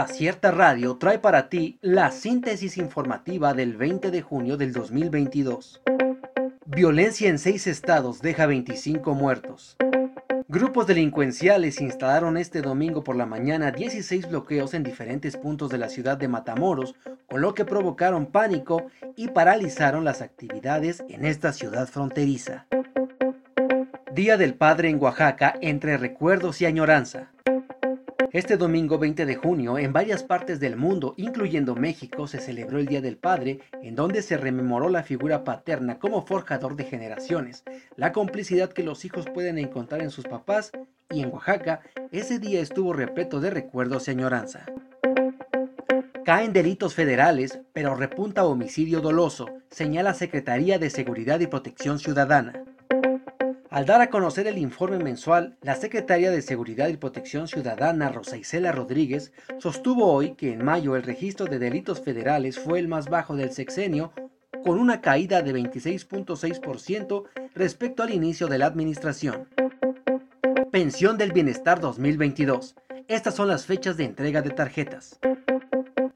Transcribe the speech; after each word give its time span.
Acierta 0.00 0.52
Radio 0.52 0.96
trae 0.96 1.18
para 1.18 1.48
ti 1.48 1.76
la 1.80 2.12
síntesis 2.12 2.78
informativa 2.78 3.52
del 3.52 3.76
20 3.76 4.12
de 4.12 4.22
junio 4.22 4.56
del 4.56 4.72
2022. 4.72 5.82
Violencia 6.66 7.28
en 7.28 7.40
seis 7.40 7.66
estados 7.66 8.22
deja 8.22 8.46
25 8.46 9.14
muertos. 9.14 9.76
Grupos 10.46 10.86
delincuenciales 10.86 11.80
instalaron 11.80 12.36
este 12.36 12.62
domingo 12.62 13.02
por 13.02 13.16
la 13.16 13.26
mañana 13.26 13.72
16 13.72 14.28
bloqueos 14.28 14.72
en 14.72 14.84
diferentes 14.84 15.36
puntos 15.36 15.68
de 15.68 15.78
la 15.78 15.88
ciudad 15.88 16.16
de 16.16 16.28
Matamoros, 16.28 16.94
con 17.26 17.40
lo 17.40 17.54
que 17.54 17.64
provocaron 17.64 18.26
pánico 18.26 18.86
y 19.16 19.26
paralizaron 19.26 20.04
las 20.04 20.22
actividades 20.22 21.02
en 21.08 21.24
esta 21.24 21.52
ciudad 21.52 21.88
fronteriza. 21.88 22.66
Día 24.12 24.36
del 24.36 24.54
Padre 24.54 24.90
en 24.90 25.02
Oaxaca 25.02 25.54
entre 25.60 25.96
recuerdos 25.96 26.60
y 26.60 26.66
añoranza. 26.66 27.32
Este 28.32 28.58
domingo 28.58 28.98
20 28.98 29.24
de 29.24 29.36
junio, 29.36 29.78
en 29.78 29.94
varias 29.94 30.22
partes 30.22 30.60
del 30.60 30.76
mundo, 30.76 31.14
incluyendo 31.16 31.74
México, 31.74 32.26
se 32.26 32.40
celebró 32.40 32.78
el 32.78 32.86
Día 32.86 33.00
del 33.00 33.16
Padre, 33.16 33.60
en 33.82 33.94
donde 33.94 34.20
se 34.20 34.36
rememoró 34.36 34.90
la 34.90 35.02
figura 35.02 35.44
paterna 35.44 35.98
como 35.98 36.26
forjador 36.26 36.76
de 36.76 36.84
generaciones, 36.84 37.64
la 37.96 38.12
complicidad 38.12 38.70
que 38.70 38.82
los 38.82 39.06
hijos 39.06 39.24
pueden 39.32 39.56
encontrar 39.56 40.02
en 40.02 40.10
sus 40.10 40.26
papás, 40.26 40.72
y 41.10 41.22
en 41.22 41.32
Oaxaca, 41.32 41.80
ese 42.12 42.38
día 42.38 42.60
estuvo 42.60 42.92
repleto 42.92 43.40
de 43.40 43.48
recuerdos 43.48 44.08
y 44.08 44.10
añoranza. 44.10 44.66
Caen 46.26 46.52
delitos 46.52 46.94
federales, 46.94 47.60
pero 47.72 47.94
repunta 47.94 48.44
homicidio 48.44 49.00
doloso, 49.00 49.46
señala 49.70 50.12
Secretaría 50.12 50.78
de 50.78 50.90
Seguridad 50.90 51.40
y 51.40 51.46
Protección 51.46 51.98
Ciudadana. 51.98 52.62
Al 53.70 53.84
dar 53.84 54.00
a 54.00 54.08
conocer 54.08 54.46
el 54.46 54.56
informe 54.56 54.98
mensual, 54.98 55.58
la 55.60 55.76
secretaria 55.76 56.30
de 56.30 56.40
Seguridad 56.40 56.88
y 56.88 56.96
Protección 56.96 57.48
Ciudadana, 57.48 58.08
Rosa 58.08 58.38
Isela 58.38 58.72
Rodríguez, 58.72 59.30
sostuvo 59.58 60.10
hoy 60.10 60.34
que 60.36 60.52
en 60.52 60.64
mayo 60.64 60.96
el 60.96 61.02
registro 61.02 61.44
de 61.44 61.58
delitos 61.58 62.00
federales 62.00 62.58
fue 62.58 62.78
el 62.78 62.88
más 62.88 63.10
bajo 63.10 63.36
del 63.36 63.52
sexenio, 63.52 64.14
con 64.64 64.78
una 64.78 65.02
caída 65.02 65.42
de 65.42 65.52
26.6% 65.52 67.24
respecto 67.54 68.02
al 68.02 68.14
inicio 68.14 68.46
de 68.46 68.56
la 68.56 68.66
administración. 68.66 69.48
Pensión 70.72 71.18
del 71.18 71.32
Bienestar 71.32 71.78
2022. 71.78 72.74
Estas 73.06 73.34
son 73.34 73.48
las 73.48 73.66
fechas 73.66 73.98
de 73.98 74.04
entrega 74.04 74.40
de 74.40 74.50
tarjetas. 74.50 75.18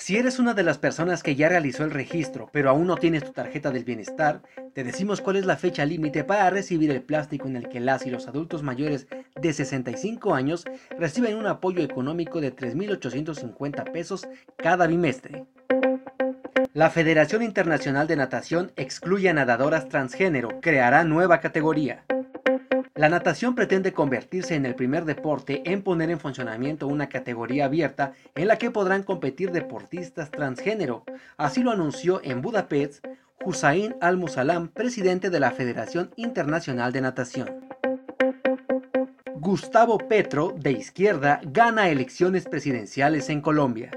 Si 0.00 0.16
eres 0.16 0.38
una 0.38 0.54
de 0.54 0.62
las 0.62 0.78
personas 0.78 1.24
que 1.24 1.34
ya 1.34 1.48
realizó 1.48 1.82
el 1.82 1.90
registro, 1.90 2.48
pero 2.52 2.70
aún 2.70 2.86
no 2.86 2.94
tienes 2.94 3.24
tu 3.24 3.32
tarjeta 3.32 3.72
del 3.72 3.82
bienestar, 3.82 4.42
te 4.72 4.84
decimos 4.84 5.20
cuál 5.20 5.34
es 5.34 5.44
la 5.44 5.56
fecha 5.56 5.84
límite 5.84 6.22
para 6.22 6.48
recibir 6.50 6.92
el 6.92 7.02
plástico 7.02 7.48
en 7.48 7.56
el 7.56 7.68
que 7.68 7.80
las 7.80 8.06
y 8.06 8.10
los 8.10 8.28
adultos 8.28 8.62
mayores 8.62 9.08
de 9.34 9.52
65 9.52 10.36
años 10.36 10.64
reciben 10.96 11.36
un 11.36 11.48
apoyo 11.48 11.82
económico 11.82 12.40
de 12.40 12.54
3.850 12.54 13.90
pesos 13.90 14.28
cada 14.56 14.86
bimestre. 14.86 15.46
La 16.74 16.90
Federación 16.90 17.42
Internacional 17.42 18.06
de 18.06 18.14
Natación 18.14 18.70
excluye 18.76 19.28
a 19.28 19.34
nadadoras 19.34 19.88
transgénero, 19.88 20.60
creará 20.60 21.02
nueva 21.02 21.40
categoría. 21.40 22.04
La 22.98 23.08
natación 23.08 23.54
pretende 23.54 23.92
convertirse 23.92 24.56
en 24.56 24.66
el 24.66 24.74
primer 24.74 25.04
deporte 25.04 25.62
en 25.64 25.82
poner 25.82 26.10
en 26.10 26.18
funcionamiento 26.18 26.88
una 26.88 27.08
categoría 27.08 27.66
abierta 27.66 28.14
en 28.34 28.48
la 28.48 28.58
que 28.58 28.72
podrán 28.72 29.04
competir 29.04 29.52
deportistas 29.52 30.32
transgénero. 30.32 31.04
Así 31.36 31.62
lo 31.62 31.70
anunció 31.70 32.20
en 32.24 32.42
Budapest 32.42 33.06
Hussein 33.44 33.94
Al-Musalam, 34.00 34.66
presidente 34.66 35.30
de 35.30 35.38
la 35.38 35.52
Federación 35.52 36.10
Internacional 36.16 36.92
de 36.92 37.00
Natación. 37.02 37.68
Gustavo 39.36 39.98
Petro, 39.98 40.52
de 40.58 40.72
izquierda, 40.72 41.40
gana 41.44 41.90
elecciones 41.90 42.46
presidenciales 42.46 43.28
en 43.28 43.42
Colombia. 43.42 43.92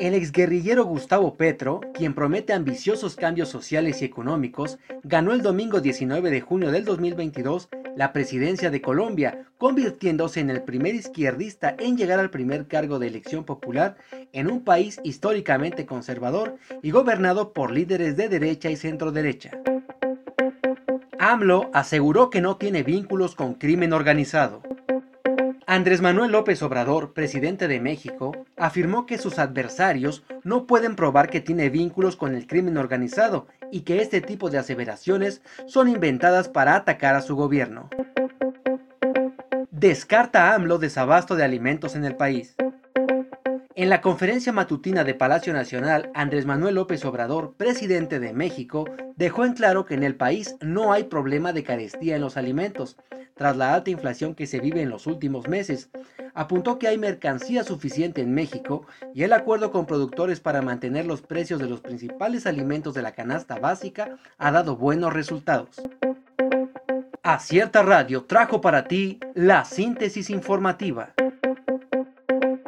El 0.00 0.14
exguerrillero 0.14 0.86
Gustavo 0.86 1.34
Petro, 1.34 1.82
quien 1.92 2.14
promete 2.14 2.54
ambiciosos 2.54 3.16
cambios 3.16 3.50
sociales 3.50 4.00
y 4.00 4.06
económicos, 4.06 4.78
ganó 5.04 5.34
el 5.34 5.42
domingo 5.42 5.82
19 5.82 6.30
de 6.30 6.40
junio 6.40 6.70
del 6.70 6.86
2022 6.86 7.68
la 7.96 8.14
presidencia 8.14 8.70
de 8.70 8.80
Colombia, 8.80 9.44
convirtiéndose 9.58 10.40
en 10.40 10.48
el 10.48 10.62
primer 10.62 10.94
izquierdista 10.94 11.76
en 11.78 11.98
llegar 11.98 12.18
al 12.18 12.30
primer 12.30 12.66
cargo 12.66 12.98
de 12.98 13.08
elección 13.08 13.44
popular 13.44 13.96
en 14.32 14.50
un 14.50 14.64
país 14.64 14.98
históricamente 15.04 15.84
conservador 15.84 16.56
y 16.82 16.92
gobernado 16.92 17.52
por 17.52 17.70
líderes 17.70 18.16
de 18.16 18.30
derecha 18.30 18.70
y 18.70 18.76
centro 18.76 19.12
derecha. 19.12 19.50
AMLO 21.18 21.70
aseguró 21.74 22.30
que 22.30 22.40
no 22.40 22.56
tiene 22.56 22.84
vínculos 22.84 23.34
con 23.34 23.52
crimen 23.52 23.92
organizado. 23.92 24.62
Andrés 25.72 26.00
Manuel 26.00 26.32
López 26.32 26.60
Obrador, 26.64 27.12
presidente 27.12 27.68
de 27.68 27.78
México, 27.78 28.32
afirmó 28.56 29.06
que 29.06 29.18
sus 29.18 29.38
adversarios 29.38 30.24
no 30.42 30.66
pueden 30.66 30.96
probar 30.96 31.30
que 31.30 31.40
tiene 31.40 31.70
vínculos 31.70 32.16
con 32.16 32.34
el 32.34 32.48
crimen 32.48 32.76
organizado 32.76 33.46
y 33.70 33.82
que 33.82 34.02
este 34.02 34.20
tipo 34.20 34.50
de 34.50 34.58
aseveraciones 34.58 35.42
son 35.68 35.86
inventadas 35.86 36.48
para 36.48 36.74
atacar 36.74 37.14
a 37.14 37.22
su 37.22 37.36
gobierno. 37.36 37.88
Descarta 39.70 40.54
AMLO 40.54 40.78
desabasto 40.78 41.36
de 41.36 41.44
alimentos 41.44 41.94
en 41.94 42.04
el 42.04 42.16
país. 42.16 42.56
En 43.76 43.90
la 43.90 44.00
conferencia 44.00 44.52
matutina 44.52 45.04
de 45.04 45.14
Palacio 45.14 45.52
Nacional, 45.52 46.10
Andrés 46.14 46.46
Manuel 46.46 46.74
López 46.74 47.04
Obrador, 47.04 47.54
presidente 47.56 48.18
de 48.18 48.32
México, 48.32 48.86
dejó 49.14 49.44
en 49.44 49.52
claro 49.52 49.84
que 49.84 49.94
en 49.94 50.02
el 50.02 50.16
país 50.16 50.56
no 50.60 50.92
hay 50.92 51.04
problema 51.04 51.52
de 51.52 51.62
carestía 51.62 52.16
en 52.16 52.22
los 52.22 52.36
alimentos, 52.36 52.96
tras 53.40 53.56
la 53.56 53.72
alta 53.72 53.88
inflación 53.88 54.34
que 54.34 54.46
se 54.46 54.60
vive 54.60 54.82
en 54.82 54.90
los 54.90 55.06
últimos 55.06 55.48
meses. 55.48 55.88
Apuntó 56.34 56.78
que 56.78 56.88
hay 56.88 56.98
mercancía 56.98 57.64
suficiente 57.64 58.20
en 58.20 58.34
México 58.34 58.86
y 59.14 59.22
el 59.22 59.32
acuerdo 59.32 59.72
con 59.72 59.86
productores 59.86 60.40
para 60.40 60.60
mantener 60.60 61.06
los 61.06 61.22
precios 61.22 61.58
de 61.58 61.66
los 61.66 61.80
principales 61.80 62.46
alimentos 62.46 62.92
de 62.92 63.00
la 63.00 63.12
canasta 63.12 63.58
básica 63.58 64.18
ha 64.36 64.50
dado 64.50 64.76
buenos 64.76 65.14
resultados. 65.14 65.80
Acierta 67.22 67.82
Radio 67.82 68.24
trajo 68.24 68.60
para 68.60 68.86
ti 68.86 69.20
la 69.32 69.64
síntesis 69.64 70.28
informativa. 70.28 71.14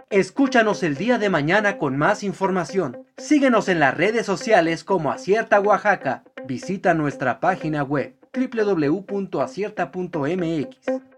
Escúchanos 0.09 0.83
el 0.83 0.97
día 0.97 1.19
de 1.19 1.29
mañana 1.29 1.77
con 1.77 1.99
más 1.99 2.23
información. 2.23 3.05
Síguenos 3.19 3.69
en 3.69 3.79
las 3.79 3.95
redes 3.95 4.25
sociales 4.25 4.85
como 4.85 5.13
Acierta 5.13 5.61
Oaxaca. 5.61 6.25
Visita 6.47 6.95
nuestra 6.95 7.41
página 7.41 7.83
web 7.83 8.22
www.acierta.mx. 8.35 11.12